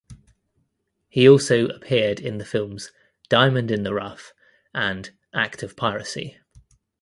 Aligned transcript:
He 1.09 1.29
also 1.29 1.67
appeared 1.67 2.19
in 2.19 2.39
the 2.39 2.43
films 2.43 2.91
"Diamond 3.29 3.69
in 3.69 3.83
the 3.83 3.93
Rough" 3.93 4.33
and 4.73 5.11
"Act 5.31 5.61
of 5.61 5.75
Piracy". 5.77 6.39